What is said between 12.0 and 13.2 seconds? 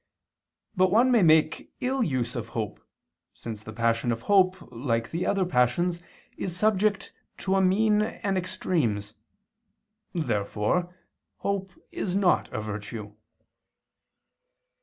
not a virtue.